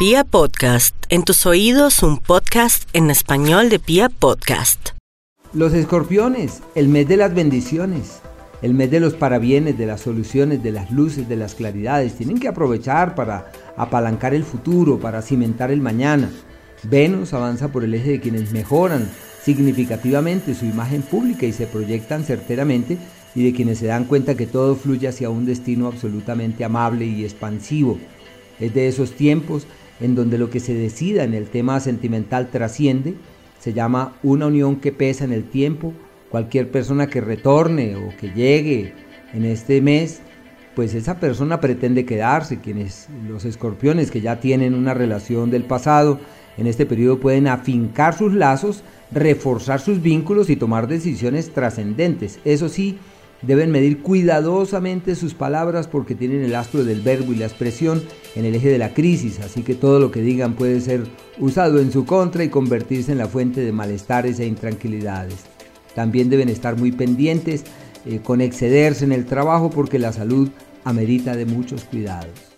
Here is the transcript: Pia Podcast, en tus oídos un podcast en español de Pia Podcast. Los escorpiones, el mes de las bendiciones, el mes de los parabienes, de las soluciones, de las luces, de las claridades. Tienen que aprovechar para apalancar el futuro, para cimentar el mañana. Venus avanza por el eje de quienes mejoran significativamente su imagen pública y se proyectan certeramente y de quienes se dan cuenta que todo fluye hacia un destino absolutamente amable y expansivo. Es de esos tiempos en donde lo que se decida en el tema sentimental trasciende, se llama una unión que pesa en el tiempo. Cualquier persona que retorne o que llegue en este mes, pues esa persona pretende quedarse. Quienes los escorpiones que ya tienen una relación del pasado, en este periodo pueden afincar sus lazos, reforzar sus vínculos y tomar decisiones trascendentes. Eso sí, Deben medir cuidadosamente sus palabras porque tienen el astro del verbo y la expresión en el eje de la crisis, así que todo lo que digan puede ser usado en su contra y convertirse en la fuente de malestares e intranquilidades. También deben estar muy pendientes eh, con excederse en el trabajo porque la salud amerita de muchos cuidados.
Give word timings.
Pia 0.00 0.24
Podcast, 0.24 0.96
en 1.10 1.24
tus 1.24 1.44
oídos 1.44 2.02
un 2.02 2.16
podcast 2.16 2.88
en 2.94 3.10
español 3.10 3.68
de 3.68 3.78
Pia 3.78 4.08
Podcast. 4.08 4.92
Los 5.52 5.74
escorpiones, 5.74 6.62
el 6.74 6.88
mes 6.88 7.06
de 7.06 7.18
las 7.18 7.34
bendiciones, 7.34 8.22
el 8.62 8.72
mes 8.72 8.90
de 8.90 8.98
los 8.98 9.12
parabienes, 9.12 9.76
de 9.76 9.84
las 9.84 10.00
soluciones, 10.00 10.62
de 10.62 10.72
las 10.72 10.90
luces, 10.90 11.28
de 11.28 11.36
las 11.36 11.54
claridades. 11.54 12.14
Tienen 12.14 12.40
que 12.40 12.48
aprovechar 12.48 13.14
para 13.14 13.52
apalancar 13.76 14.32
el 14.32 14.44
futuro, 14.44 14.98
para 14.98 15.20
cimentar 15.20 15.70
el 15.70 15.82
mañana. 15.82 16.30
Venus 16.84 17.34
avanza 17.34 17.70
por 17.70 17.84
el 17.84 17.92
eje 17.92 18.12
de 18.12 18.20
quienes 18.20 18.52
mejoran 18.52 19.06
significativamente 19.44 20.54
su 20.54 20.64
imagen 20.64 21.02
pública 21.02 21.44
y 21.44 21.52
se 21.52 21.66
proyectan 21.66 22.24
certeramente 22.24 22.96
y 23.34 23.44
de 23.44 23.52
quienes 23.52 23.80
se 23.80 23.88
dan 23.88 24.06
cuenta 24.06 24.34
que 24.34 24.46
todo 24.46 24.76
fluye 24.76 25.08
hacia 25.08 25.28
un 25.28 25.44
destino 25.44 25.88
absolutamente 25.88 26.64
amable 26.64 27.04
y 27.04 27.22
expansivo. 27.22 27.98
Es 28.58 28.72
de 28.72 28.88
esos 28.88 29.12
tiempos 29.12 29.66
en 30.00 30.14
donde 30.14 30.38
lo 30.38 30.50
que 30.50 30.60
se 30.60 30.74
decida 30.74 31.24
en 31.24 31.34
el 31.34 31.48
tema 31.48 31.78
sentimental 31.80 32.50
trasciende, 32.50 33.14
se 33.58 33.72
llama 33.72 34.16
una 34.22 34.46
unión 34.46 34.76
que 34.76 34.92
pesa 34.92 35.24
en 35.24 35.32
el 35.32 35.44
tiempo. 35.44 35.92
Cualquier 36.30 36.70
persona 36.70 37.08
que 37.08 37.20
retorne 37.20 37.96
o 37.96 38.16
que 38.16 38.32
llegue 38.32 38.94
en 39.34 39.44
este 39.44 39.82
mes, 39.82 40.20
pues 40.74 40.94
esa 40.94 41.20
persona 41.20 41.60
pretende 41.60 42.04
quedarse. 42.04 42.60
Quienes 42.60 43.08
los 43.28 43.44
escorpiones 43.44 44.10
que 44.10 44.20
ya 44.20 44.40
tienen 44.40 44.74
una 44.74 44.94
relación 44.94 45.50
del 45.50 45.64
pasado, 45.64 46.20
en 46.56 46.66
este 46.66 46.86
periodo 46.86 47.20
pueden 47.20 47.48
afincar 47.48 48.16
sus 48.16 48.32
lazos, 48.32 48.82
reforzar 49.10 49.80
sus 49.80 50.00
vínculos 50.00 50.50
y 50.50 50.56
tomar 50.56 50.88
decisiones 50.88 51.50
trascendentes. 51.50 52.38
Eso 52.44 52.68
sí, 52.68 52.98
Deben 53.42 53.70
medir 53.70 54.02
cuidadosamente 54.02 55.14
sus 55.14 55.32
palabras 55.34 55.88
porque 55.88 56.14
tienen 56.14 56.44
el 56.44 56.54
astro 56.54 56.84
del 56.84 57.00
verbo 57.00 57.32
y 57.32 57.36
la 57.36 57.46
expresión 57.46 58.02
en 58.36 58.44
el 58.44 58.54
eje 58.54 58.68
de 58.68 58.78
la 58.78 58.92
crisis, 58.92 59.40
así 59.40 59.62
que 59.62 59.74
todo 59.74 59.98
lo 59.98 60.10
que 60.10 60.20
digan 60.20 60.54
puede 60.54 60.80
ser 60.80 61.04
usado 61.38 61.80
en 61.80 61.90
su 61.90 62.04
contra 62.04 62.44
y 62.44 62.50
convertirse 62.50 63.12
en 63.12 63.18
la 63.18 63.28
fuente 63.28 63.62
de 63.62 63.72
malestares 63.72 64.38
e 64.40 64.46
intranquilidades. 64.46 65.36
También 65.94 66.28
deben 66.28 66.50
estar 66.50 66.76
muy 66.78 66.92
pendientes 66.92 67.64
eh, 68.04 68.20
con 68.22 68.40
excederse 68.40 69.04
en 69.04 69.12
el 69.12 69.24
trabajo 69.24 69.70
porque 69.70 69.98
la 69.98 70.12
salud 70.12 70.50
amerita 70.84 71.34
de 71.34 71.46
muchos 71.46 71.84
cuidados. 71.84 72.49